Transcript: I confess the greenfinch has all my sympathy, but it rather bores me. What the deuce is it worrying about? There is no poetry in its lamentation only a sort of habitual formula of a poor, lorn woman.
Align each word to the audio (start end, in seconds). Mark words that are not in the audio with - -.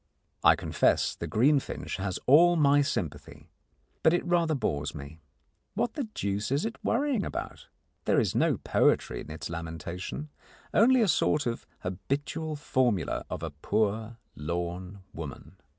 I 0.43 0.55
confess 0.55 1.13
the 1.13 1.27
greenfinch 1.27 1.97
has 1.97 2.17
all 2.25 2.55
my 2.55 2.81
sympathy, 2.81 3.51
but 4.01 4.15
it 4.15 4.25
rather 4.25 4.55
bores 4.55 4.95
me. 4.95 5.21
What 5.75 5.93
the 5.93 6.05
deuce 6.15 6.49
is 6.51 6.65
it 6.65 6.83
worrying 6.83 7.23
about? 7.23 7.67
There 8.05 8.19
is 8.19 8.33
no 8.33 8.57
poetry 8.57 9.19
in 9.21 9.29
its 9.29 9.47
lamentation 9.47 10.29
only 10.73 11.01
a 11.01 11.07
sort 11.07 11.45
of 11.45 11.67
habitual 11.81 12.55
formula 12.55 13.25
of 13.29 13.43
a 13.43 13.51
poor, 13.51 14.17
lorn 14.35 15.03
woman. 15.13 15.57